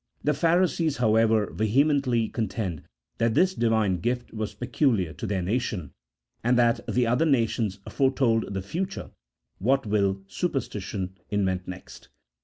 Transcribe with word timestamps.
The 0.23 0.33
Pharisees, 0.33 0.97
however, 0.97 1.51
vehemently 1.53 2.27
contend 2.29 2.81
that 3.19 3.35
this 3.35 3.53
Divine 3.53 3.97
gift 3.99 4.33
was 4.33 4.55
peculiar 4.55 5.13
to 5.13 5.27
their 5.27 5.43
nation, 5.43 5.91
and 6.43 6.57
that 6.57 6.79
the 6.87 7.05
other 7.05 7.27
nations 7.27 7.77
foretold 7.87 8.51
the 8.55 8.63
future 8.63 9.11
(what 9.59 9.85
will 9.85 10.23
superstition 10.25 11.19
invent 11.29 11.67
next?) 11.67 12.09